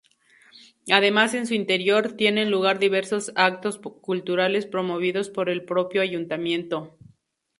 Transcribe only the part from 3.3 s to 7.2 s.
actos culturales promovidos por el propio ayuntamiento.